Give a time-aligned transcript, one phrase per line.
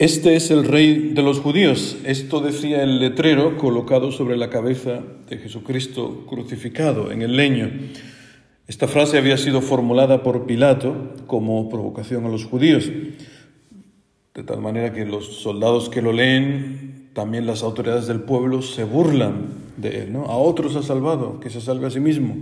[0.00, 1.98] Este es el rey de los judíos.
[2.04, 7.70] Esto decía el letrero colocado sobre la cabeza de Jesucristo crucificado en el leño.
[8.66, 12.90] Esta frase había sido formulada por Pilato como provocación a los judíos,
[14.34, 18.84] de tal manera que los soldados que lo leen, también las autoridades del pueblo, se
[18.84, 20.14] burlan de él.
[20.14, 20.24] ¿no?
[20.24, 22.38] A otros ha salvado, que se salve a sí mismo.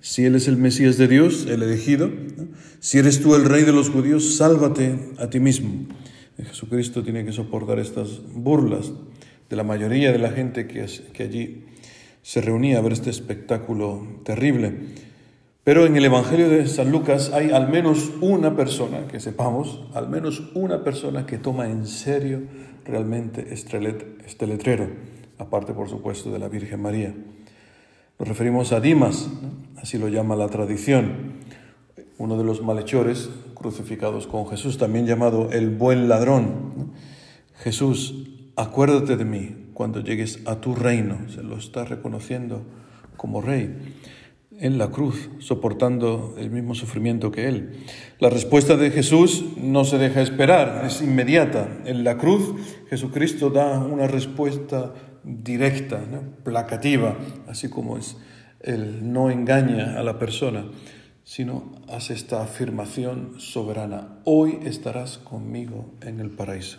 [0.00, 2.10] Si Él es el Mesías de Dios, el elegido,
[2.80, 5.86] si eres tú el rey de los judíos, sálvate a ti mismo.
[6.42, 8.92] Jesucristo tiene que soportar estas burlas
[9.48, 11.64] de la mayoría de la gente que, que allí
[12.22, 14.74] se reunía a ver este espectáculo terrible.
[15.62, 20.08] Pero en el Evangelio de San Lucas hay al menos una persona, que sepamos, al
[20.08, 22.42] menos una persona que toma en serio
[22.84, 24.88] realmente este, este letrero,
[25.38, 27.14] aparte por supuesto de la Virgen María.
[28.18, 29.28] Nos referimos a Dimas,
[29.76, 31.33] así lo llama la tradición
[32.18, 36.92] uno de los malhechores crucificados con Jesús, también llamado el buen ladrón.
[37.56, 41.28] Jesús, acuérdate de mí cuando llegues a tu reino.
[41.28, 42.62] Se lo está reconociendo
[43.16, 43.74] como rey
[44.60, 47.72] en la cruz, soportando el mismo sufrimiento que él.
[48.20, 51.80] La respuesta de Jesús no se deja esperar, es inmediata.
[51.84, 52.54] En la cruz
[52.88, 56.00] Jesucristo da una respuesta directa,
[56.44, 57.16] placativa,
[57.48, 58.16] así como es.
[58.60, 60.66] Él no engaña a la persona
[61.24, 66.78] sino hace esta afirmación soberana, hoy estarás conmigo en el paraíso.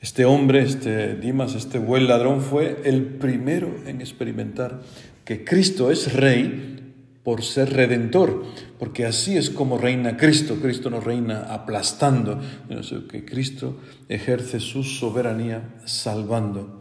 [0.00, 4.80] Este hombre, este Dimas, este buen ladrón, fue el primero en experimentar
[5.26, 6.70] que Cristo es rey
[7.22, 8.44] por ser redentor,
[8.78, 10.56] porque así es como reina Cristo.
[10.60, 12.40] Cristo no reina aplastando,
[12.82, 16.80] sino que Cristo ejerce su soberanía salvando.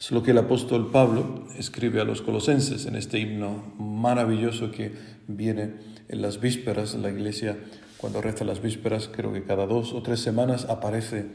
[0.00, 4.94] Es lo que el apóstol Pablo escribe a los colosenses en este himno maravilloso que
[5.28, 5.74] viene
[6.08, 6.94] en las vísperas.
[6.94, 7.58] En la iglesia,
[7.98, 11.26] cuando reza las vísperas, creo que cada dos o tres semanas aparece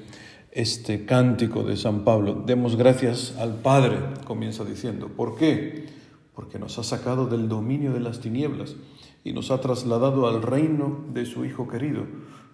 [0.50, 2.42] este cántico de San Pablo.
[2.44, 5.10] Demos gracias al Padre, comienza diciendo.
[5.10, 5.86] ¿Por qué?
[6.34, 8.78] Porque nos ha sacado del dominio de las tinieblas
[9.24, 12.08] y nos ha trasladado al reino de su Hijo querido,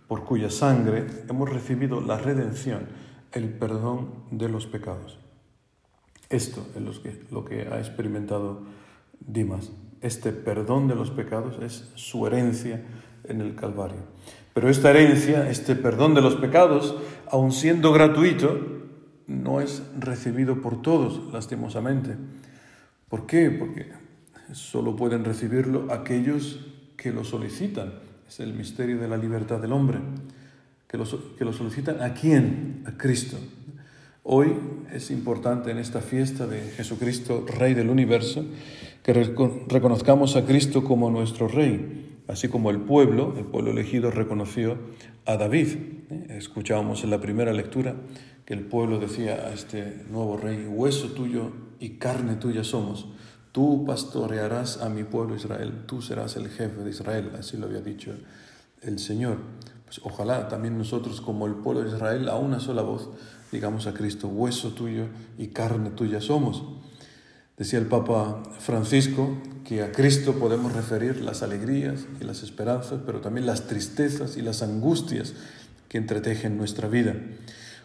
[0.09, 2.89] por cuya sangre hemos recibido la redención,
[3.31, 5.17] el perdón de los pecados.
[6.31, 8.61] Esto es lo que, lo que ha experimentado
[9.19, 9.71] Dimas.
[10.01, 12.81] Este perdón de los pecados es su herencia
[13.25, 13.99] en el Calvario.
[14.53, 16.95] Pero esta herencia, este perdón de los pecados,
[17.29, 18.59] aun siendo gratuito,
[19.27, 22.15] no es recibido por todos, lastimosamente.
[23.09, 23.49] ¿Por qué?
[23.51, 23.91] Porque
[24.53, 26.65] solo pueden recibirlo aquellos
[26.97, 27.93] que lo solicitan.
[28.27, 29.99] Es el misterio de la libertad del hombre.
[30.87, 31.05] Que lo,
[31.37, 32.83] que lo solicitan a quién?
[32.85, 33.37] A Cristo.
[34.23, 34.53] Hoy
[34.93, 38.45] es importante en esta fiesta de Jesucristo, Rey del universo,
[39.01, 44.77] que reconozcamos a Cristo como nuestro Rey, así como el pueblo, el pueblo elegido, reconoció
[45.25, 45.69] a David.
[46.11, 46.37] ¿eh?
[46.37, 47.95] Escuchábamos en la primera lectura
[48.45, 53.07] que el pueblo decía a este nuevo Rey, hueso tuyo y carne tuya somos.
[53.51, 57.81] Tú pastorearás a mi pueblo Israel, tú serás el jefe de Israel, así lo había
[57.81, 58.13] dicho
[58.83, 59.37] el Señor.
[59.85, 63.09] Pues ojalá también nosotros como el pueblo de Israel a una sola voz
[63.51, 65.07] digamos a Cristo, hueso tuyo
[65.37, 66.63] y carne tuya somos.
[67.57, 73.21] Decía el Papa Francisco que a Cristo podemos referir las alegrías y las esperanzas, pero
[73.21, 75.33] también las tristezas y las angustias
[75.87, 77.15] que entretejen nuestra vida.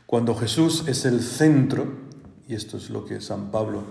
[0.06, 1.92] Cuando Jesús es el centro,
[2.48, 3.84] y esto es lo que San Pablo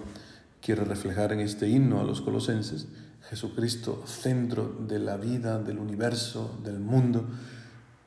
[0.61, 2.87] quiere reflejar en este himno a los colosenses,
[3.29, 7.27] Jesucristo, centro de la vida, del universo, del mundo,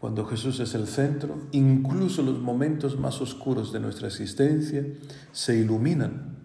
[0.00, 4.84] cuando Jesús es el centro, incluso los momentos más oscuros de nuestra existencia
[5.32, 6.36] se iluminan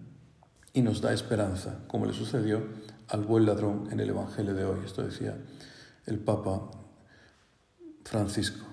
[0.72, 2.62] y nos da esperanza, como le sucedió
[3.08, 4.80] al buen ladrón en el Evangelio de hoy.
[4.84, 5.36] Esto decía
[6.06, 6.68] el Papa
[8.02, 8.66] Francisco.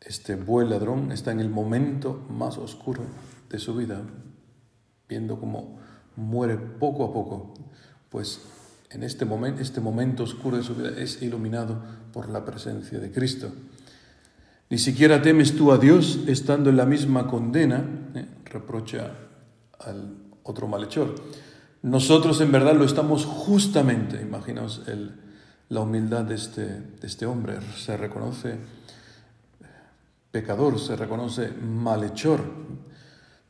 [0.00, 3.02] Este buen ladrón está en el momento más oscuro
[3.50, 4.02] de su vida,
[5.08, 5.78] viendo cómo
[6.14, 7.54] muere poco a poco,
[8.08, 8.40] pues
[8.90, 11.82] en este momento, este momento oscuro de su vida es iluminado
[12.12, 13.50] por la presencia de Cristo.
[14.70, 17.84] Ni siquiera temes tú a Dios estando en la misma condena,
[18.14, 18.26] ¿eh?
[18.44, 19.12] reprocha
[19.78, 21.14] al otro malhechor.
[21.82, 24.82] Nosotros en verdad lo estamos justamente, imaginaos
[25.68, 28.56] la humildad de este, de este hombre, se reconoce
[30.30, 32.40] pecador, se reconoce malhechor.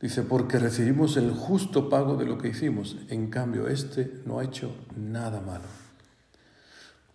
[0.01, 2.97] Dice, porque recibimos el justo pago de lo que hicimos.
[3.09, 5.84] En cambio, este no ha hecho nada malo.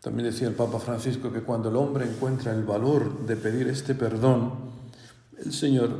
[0.00, 3.94] También decía el Papa Francisco que cuando el hombre encuentra el valor de pedir este
[3.94, 4.70] perdón,
[5.44, 5.90] el Señor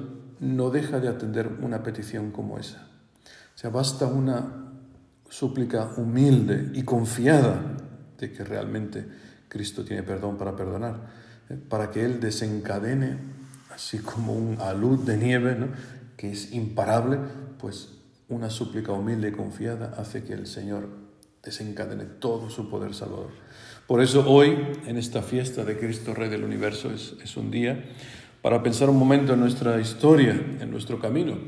[0.40, 2.88] no deja de atender una petición como esa.
[3.54, 4.70] O sea, basta una
[5.28, 7.76] súplica humilde y confiada
[8.18, 9.06] de que realmente
[9.48, 10.96] Cristo tiene perdón para perdonar,
[11.48, 13.18] eh, para que Él desencadene
[13.74, 15.68] así como un alud de nieve, ¿no?
[16.16, 17.18] que es imparable,
[17.58, 17.88] pues
[18.28, 20.88] una súplica humilde y confiada hace que el Señor
[21.42, 23.30] desencadene todo su poder salvador.
[23.86, 24.56] Por eso hoy,
[24.86, 27.84] en esta fiesta de Cristo Rey del Universo, es, es un día
[28.42, 31.38] para pensar un momento en nuestra historia, en nuestro camino,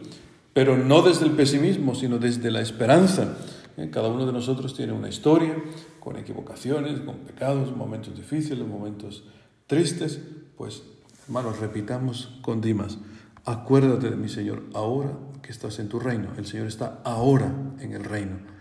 [0.52, 3.36] pero no desde el pesimismo, sino desde la esperanza.
[3.76, 3.88] ¿Eh?
[3.90, 5.56] Cada uno de nosotros tiene una historia,
[6.00, 9.24] con equivocaciones, con pecados, momentos difíciles, momentos
[9.66, 10.20] tristes.
[10.56, 10.82] Pues,
[11.26, 12.98] hermanos, repitamos con Dimas,
[13.44, 15.12] acuérdate de mi Señor, ahora
[15.42, 16.28] que estás en tu reino.
[16.36, 18.51] El Señor está ahora en el reino.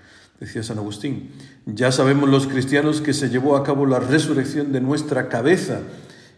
[0.41, 1.29] Decía San Agustín,
[1.67, 5.81] ya sabemos los cristianos que se llevó a cabo la resurrección de nuestra cabeza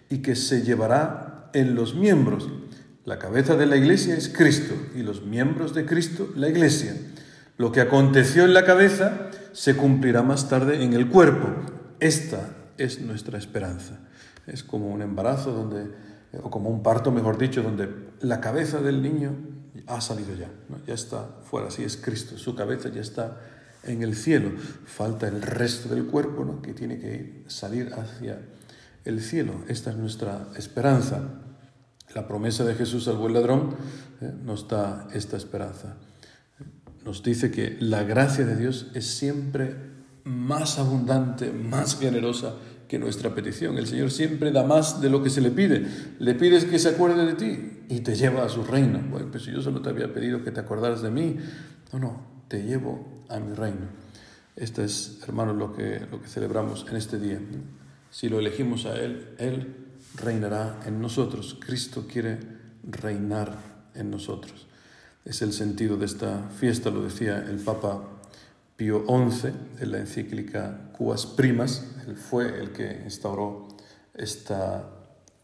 [0.10, 2.50] y que se llevará en los miembros.
[3.06, 6.98] La cabeza de la iglesia es Cristo y los miembros de Cristo la iglesia.
[7.56, 11.48] Lo que aconteció en la cabeza se cumplirá más tarde en el cuerpo.
[12.02, 14.00] Esta es nuestra esperanza.
[14.48, 15.96] Es como un embarazo donde,
[16.42, 17.88] o como un parto, mejor dicho, donde
[18.20, 19.32] la cabeza del niño
[19.88, 20.50] ha salido ya,
[20.86, 23.38] ya está fuera, así es Cristo, su cabeza ya está
[23.84, 24.52] en el cielo.
[24.86, 26.62] Falta el resto del cuerpo ¿no?
[26.62, 28.40] que tiene que salir hacia
[29.06, 29.54] el cielo.
[29.68, 31.42] Esta es nuestra esperanza.
[32.14, 33.76] La promesa de Jesús al buen ladrón
[34.22, 34.32] ¿eh?
[34.44, 35.98] nos da esta esperanza.
[37.04, 39.76] Nos dice que la gracia de Dios es siempre
[40.24, 42.56] más abundante, más generosa
[42.88, 43.78] que nuestra petición.
[43.78, 45.86] El Señor siempre da más de lo que se le pide.
[46.20, 49.02] Le pides que se acuerde de ti y te lleva a su reino.
[49.10, 51.38] Bueno, pues yo solo te había pedido que te acordaras de mí.
[51.92, 53.88] No, no, te llevo a mi reino.
[54.56, 57.40] Esto es, hermanos, lo que, lo que celebramos en este día.
[58.12, 59.76] Si lo elegimos a Él, Él
[60.16, 61.58] reinará en nosotros.
[61.60, 62.40] Cristo quiere
[62.84, 63.58] reinar
[63.96, 64.68] en nosotros.
[65.26, 68.04] Es el sentido de esta fiesta, lo decía el Papa
[68.76, 69.50] Pío XI
[69.80, 71.86] en la encíclica Cuas Primas.
[72.08, 73.70] Él fue el que instauró
[74.14, 74.90] esta,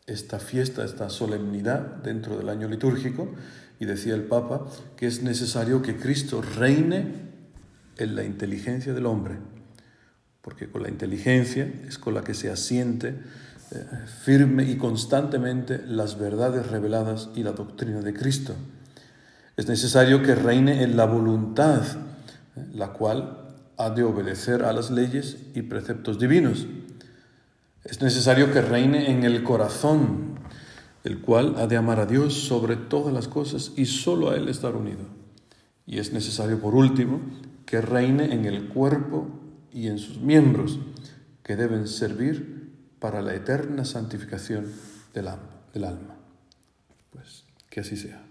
[0.05, 3.29] esta fiesta, esta solemnidad dentro del año litúrgico
[3.79, 4.65] y decía el Papa
[4.97, 7.28] que es necesario que Cristo reine
[7.99, 9.35] en la inteligencia del hombre,
[10.41, 13.15] porque con la inteligencia es con la que se asiente
[13.71, 13.85] eh,
[14.23, 18.55] firme y constantemente las verdades reveladas y la doctrina de Cristo.
[19.57, 21.83] Es necesario que reine en la voluntad,
[22.55, 23.37] eh, la cual
[23.77, 26.65] ha de obedecer a las leyes y preceptos divinos.
[27.83, 30.39] Es necesario que reine en el corazón,
[31.03, 34.49] el cual ha de amar a Dios sobre todas las cosas y solo a Él
[34.49, 35.05] estar unido.
[35.85, 37.19] Y es necesario, por último,
[37.69, 39.27] que reine en el cuerpo
[39.71, 40.79] y en sus miembros,
[41.43, 44.65] que deben servir para la eterna santificación
[45.13, 45.27] del
[45.83, 46.17] alma.
[47.11, 48.23] Pues que así sea.